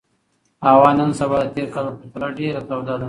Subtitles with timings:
[0.67, 2.99] هوا نن سبا د تېر کال په پرتله ډېره توده ده.